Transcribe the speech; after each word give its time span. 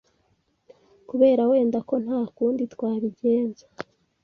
kubera 1.09 1.41
wenda 1.51 1.79
ko 1.89 1.95
ntakundi 2.03 2.63
twabigenza, 2.73 3.65